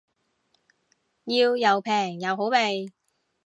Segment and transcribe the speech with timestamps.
[0.05, 0.05] 要
[1.55, 2.91] 又平又好味